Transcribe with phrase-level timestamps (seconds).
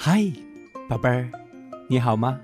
[0.00, 0.24] 嗨，
[0.88, 1.28] 宝贝儿，
[1.88, 2.38] 你好吗？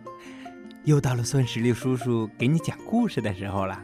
[0.82, 3.80] 又到了酸石榴叔叔给你讲故事的时候了。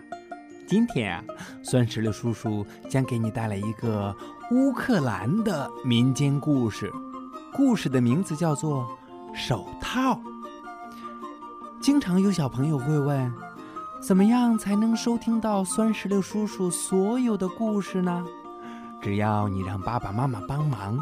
[0.67, 1.23] 今天啊，
[1.63, 4.15] 酸石榴叔叔将给你带来一个
[4.51, 6.93] 乌克兰的民间故事，
[7.53, 8.85] 故事的名字叫做
[9.37, 10.15] 《手套》。
[11.81, 13.33] 经常有小朋友会问，
[14.03, 18.27] 怎么样才能收听到酸石榴叔叔所有的故事呢？
[19.01, 20.99] 只要你让爸爸妈妈帮忙，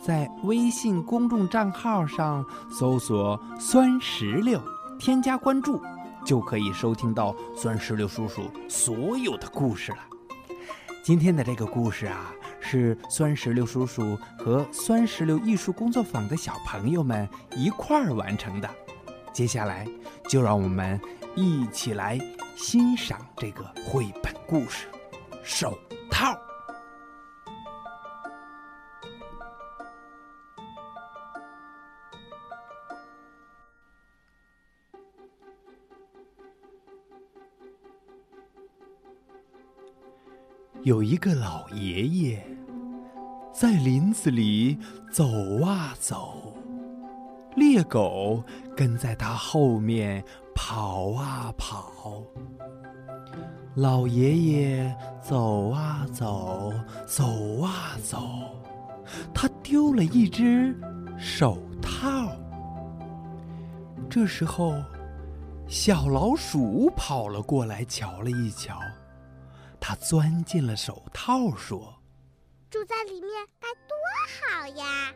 [0.00, 4.60] 在微信公众账号上搜索“酸石榴”，
[4.98, 5.80] 添加关注，
[6.24, 9.98] 就可以收听到酸石榴叔叔所有的故事了。
[11.04, 18.70] 今天的这个故事啊，是酸石榴叔叔和酸石榴艺术工作坊的小朋友们一块儿完成的。
[19.32, 19.86] 接下来，
[20.28, 21.00] 就让我们
[21.34, 22.20] 一起来
[22.54, 24.86] 欣赏这个绘本故事
[25.42, 25.76] 《手
[26.08, 26.32] 套》。
[40.84, 42.44] 有一个老爷爷
[43.52, 44.76] 在林子里
[45.12, 45.24] 走
[45.62, 46.56] 啊走，
[47.54, 48.42] 猎狗
[48.76, 50.24] 跟在他后面
[50.56, 52.24] 跑啊跑。
[53.76, 56.72] 老爷爷走啊走，
[57.06, 58.18] 走啊走，
[59.32, 60.76] 他丢了一只
[61.16, 62.28] 手套。
[64.10, 64.74] 这时候，
[65.68, 68.76] 小老鼠跑了过来，瞧了一瞧。
[69.84, 72.00] 他钻进了手套，说
[72.70, 73.96] ：“住在里面该多
[74.38, 75.12] 好呀！”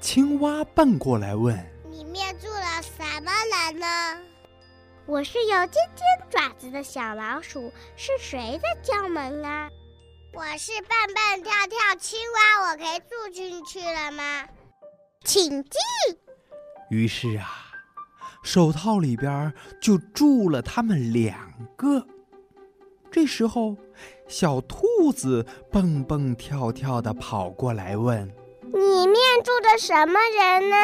[0.00, 1.56] 青蛙奔过来问
[1.90, 3.86] ：“里面住了什么人呢
[5.06, 9.68] ？”“我是有尖尖爪子的小老鼠，是谁在叫门啊
[10.32, 14.46] ？”“我是蹦蹦跳跳青蛙，我可以住进去了吗
[15.26, 15.80] ？”“请进。”
[16.90, 17.72] 于是啊，
[18.44, 22.06] 手套里边就住了他们两个。
[23.16, 23.74] 这时候，
[24.28, 28.28] 小兔子蹦蹦跳跳的跑过来问
[28.74, 30.76] ：“里面住着什么人呢？”“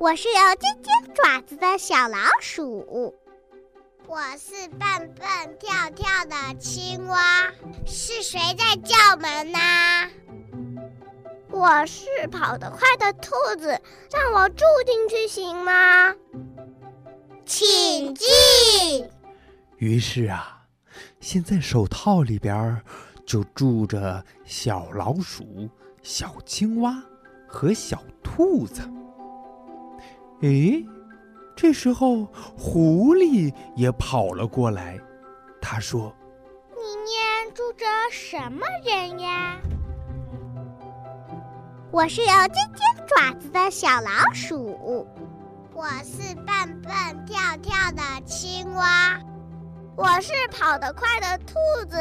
[0.00, 3.14] 我是有尖尖爪子的小老鼠。
[4.08, 4.80] ”“我是蹦
[5.18, 7.52] 蹦跳跳的青蛙。
[7.84, 9.58] ”“是谁在叫门呢
[11.52, 13.78] ？”“我是跑得快的兔子，
[14.10, 16.14] 让我住进去行吗
[17.44, 18.26] ？”“请进。”
[19.76, 20.54] 于是啊。
[21.20, 22.80] 现在手套里边
[23.26, 25.68] 就住着小老鼠、
[26.02, 27.02] 小青蛙
[27.46, 28.82] 和小兔子。
[30.42, 30.86] 诶，
[31.56, 34.98] 这时候狐狸也跑了过来，
[35.60, 36.14] 他说
[36.70, 39.60] ：“里面住着什么人呀
[41.90, 45.06] ？”“我是有尖尖爪子的小老鼠。
[45.74, 49.20] ”“我是蹦蹦跳跳的青蛙。”
[49.98, 51.54] 我是跑得快的兔
[51.90, 51.96] 子，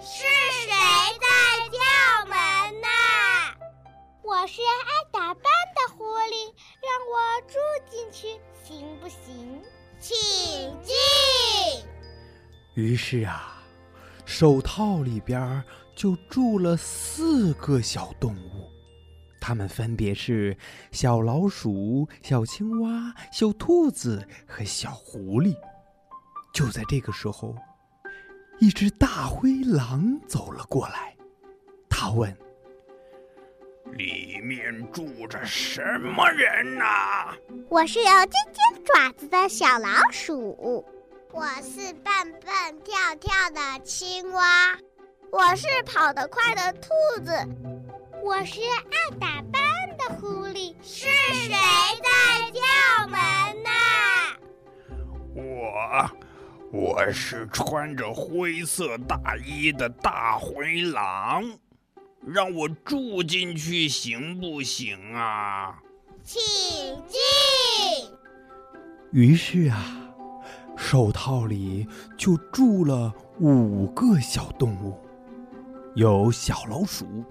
[0.00, 0.72] 是谁
[1.20, 2.36] 在叫门
[2.80, 2.88] 呢？
[4.24, 6.52] 我是爱打扮的狐狸，
[6.82, 7.54] 让我住
[7.88, 9.62] 进去行不行？
[10.00, 10.16] 请
[10.82, 10.96] 进。
[12.74, 13.62] 于是啊，
[14.24, 15.62] 手套里边
[15.94, 18.68] 就住了四个小动物，
[19.40, 20.58] 它们分别是
[20.90, 25.54] 小老鼠、小青蛙、小兔子和小狐狸。
[26.56, 27.54] 就在这个时候，
[28.58, 31.14] 一只大灰狼走了过来。
[31.86, 32.34] 他问
[33.92, 37.36] ：“里面住着什么人呐
[37.68, 40.82] ？”“我是有尖尖爪子的小老鼠。
[41.30, 44.74] ”“我是蹦蹦跳跳的青蛙。
[45.30, 46.88] ”“我是跑得快的兔
[47.22, 47.32] 子。
[48.24, 49.60] ”“我是爱打扮
[49.98, 50.74] 的狐狸。
[50.82, 53.70] ”“是谁在叫门呢
[55.36, 56.10] ？”“我。”
[56.72, 61.44] 我是穿着灰色大衣的大灰狼，
[62.26, 65.80] 让我住进去行不行啊？
[66.22, 66.42] 请
[67.06, 67.18] 进。
[69.12, 70.10] 于是啊，
[70.76, 71.86] 手套里
[72.18, 74.98] 就住了五个小动物，
[75.94, 77.24] 有小老鼠、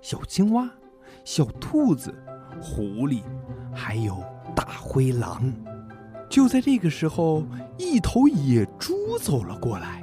[0.00, 0.68] 小青蛙、
[1.24, 2.12] 小兔子、
[2.60, 3.22] 狐狸，
[3.72, 4.22] 还有
[4.56, 5.50] 大灰狼。
[6.32, 7.44] 就在这个时候，
[7.76, 10.00] 一头野猪走了过来。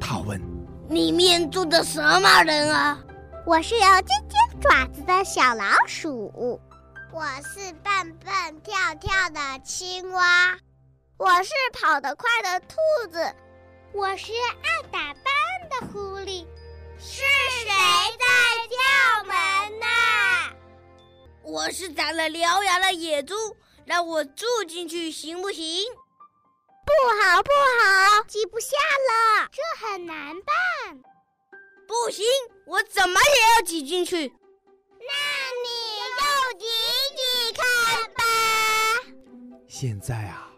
[0.00, 0.40] 他问
[0.88, 2.98] ：“里面住的什么人啊
[3.44, 6.58] ？”“我是有尖尖爪子的小老鼠。
[7.12, 7.92] ”“我是蹦
[8.24, 10.56] 蹦跳跳的青蛙。
[11.18, 12.76] ”“我是跑得快的兔
[13.12, 13.18] 子。
[13.92, 15.22] ”“我是爱打扮
[15.68, 16.46] 的狐狸。
[16.98, 17.68] ”“是谁
[18.18, 18.24] 在
[18.72, 19.34] 叫门
[19.78, 19.86] 呢？”
[21.44, 23.34] 我是长了獠牙的野猪，
[23.86, 25.64] 让我住进去行不行？
[26.84, 26.90] 不
[27.22, 30.98] 好，不好，挤不下了，这很难办。
[31.86, 32.24] 不行，
[32.66, 34.16] 我怎么也要挤进去。
[34.98, 35.14] 那
[35.62, 35.70] 你
[36.18, 36.66] 就挤
[37.16, 38.24] 挤看吧。
[39.68, 40.50] 现在啊，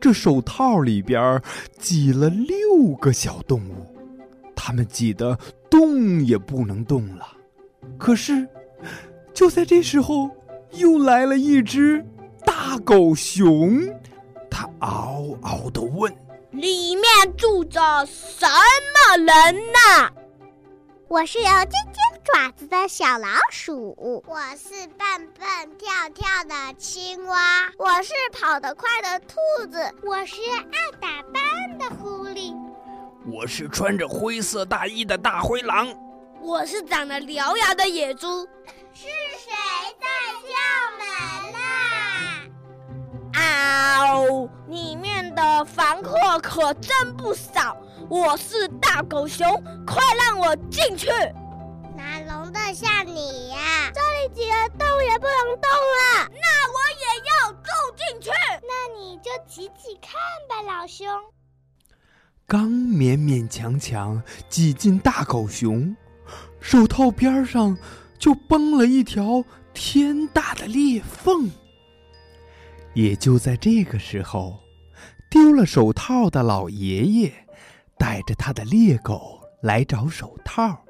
[0.00, 1.40] 这手套里边
[1.78, 3.86] 挤了六个小动物，
[4.56, 5.38] 它们挤得
[5.70, 7.36] 动也不能动了。
[7.96, 8.48] 可是，
[9.32, 10.28] 就在这时候，
[10.72, 12.04] 又来了一只
[12.74, 13.88] 大狗熊。
[14.50, 16.12] 他嗷嗷的问
[16.50, 17.04] ：“里面
[17.36, 20.10] 住着什么人呢？”
[21.06, 23.94] 我是有尖尖爪子的小老鼠。
[24.26, 25.06] 我是蹦
[25.38, 27.70] 蹦跳跳的青蛙。
[27.78, 29.36] 我是跑得快的兔
[29.70, 29.78] 子。
[30.02, 30.34] 我是
[30.72, 32.56] 爱打扮的狐狸。
[33.24, 35.94] 我是穿着灰色大衣的大灰狼。
[36.40, 38.44] 我是长了獠牙的野猪。
[38.92, 39.06] 是
[39.38, 39.63] 谁
[43.64, 47.76] 哦，里面的房客可真不少。
[48.08, 49.48] 我是大狗熊，
[49.86, 51.08] 快让我进去！
[51.96, 53.90] 哪容得下你呀？
[53.94, 56.28] 这里挤得动也不能动了。
[56.30, 58.30] 那我也要住进去。
[58.62, 60.12] 那你就挤挤看
[60.48, 61.06] 吧，老兄。
[62.46, 65.96] 刚勉勉强强挤进大狗熊，
[66.60, 67.76] 手套边上
[68.18, 71.50] 就崩了一条天大的裂缝。
[72.94, 74.60] 也就在这个时候，
[75.30, 77.32] 丢了手套的老爷爷
[77.98, 80.84] 带着他的猎狗来找手套。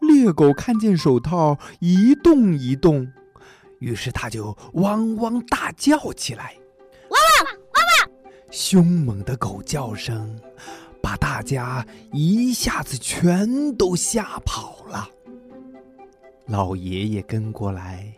[0.00, 3.12] 猎狗看见手套一动一动，
[3.78, 6.54] 于是他就汪汪大叫起来
[7.08, 8.10] ：“汪汪汪汪！”
[8.50, 10.38] 凶猛的狗叫声
[11.00, 15.08] 把大家一下子全都吓跑了。
[16.46, 18.12] 老爷爷跟过来，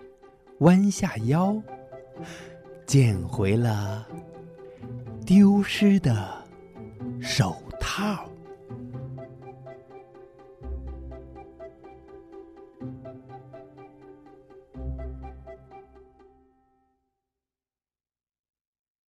[0.60, 1.60] 弯下腰。
[2.86, 4.06] 捡回了
[5.26, 6.44] 丢失的
[7.20, 8.33] 手套。